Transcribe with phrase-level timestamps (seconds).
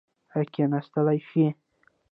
[0.33, 1.47] ایا کیناستلی شئ؟